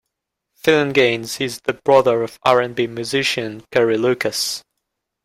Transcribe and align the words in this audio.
Phillinganes 0.55 1.39
is 1.39 1.59
the 1.65 1.73
brother 1.73 2.23
of 2.23 2.39
R 2.41 2.59
and 2.59 2.75
B 2.75 2.87
musician 2.87 3.63
Carrie 3.69 3.99
Lucas. 3.99 4.63